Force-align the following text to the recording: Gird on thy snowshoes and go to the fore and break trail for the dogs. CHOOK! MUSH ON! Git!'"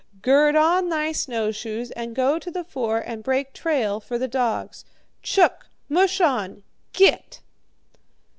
Gird 0.23 0.55
on 0.55 0.89
thy 0.89 1.11
snowshoes 1.11 1.91
and 1.91 2.15
go 2.15 2.39
to 2.39 2.49
the 2.49 2.63
fore 2.63 2.97
and 2.97 3.21
break 3.21 3.53
trail 3.53 3.99
for 3.99 4.17
the 4.17 4.27
dogs. 4.27 4.83
CHOOK! 5.21 5.67
MUSH 5.89 6.19
ON! 6.21 6.63
Git!'" 6.91 7.41